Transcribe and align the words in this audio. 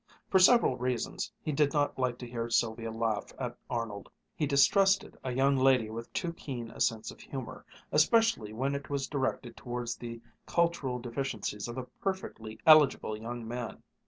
For 0.31 0.39
several 0.39 0.77
reasons 0.77 1.31
he 1.43 1.51
did 1.51 1.73
not 1.73 1.99
like 1.99 2.17
to 2.17 2.27
hear 2.27 2.49
Sylvia 2.49 2.89
laugh 2.89 3.31
at 3.37 3.55
Arnold. 3.69 4.09
He 4.35 4.47
distrusted 4.47 5.15
a 5.23 5.31
young 5.31 5.55
lady 5.55 5.91
with 5.91 6.11
too 6.11 6.33
keen 6.33 6.71
a 6.71 6.81
sense 6.81 7.11
of 7.11 7.19
humor, 7.19 7.63
especially 7.91 8.51
when 8.51 8.73
it 8.73 8.89
was 8.89 9.05
directed 9.07 9.55
towards 9.55 9.95
the 9.95 10.19
cultural 10.47 10.97
deficiencies 10.97 11.67
of 11.67 11.77
a 11.77 11.85
perfectly 12.01 12.57
eligible 12.65 13.15
young 13.15 13.47
man. 13.47 13.83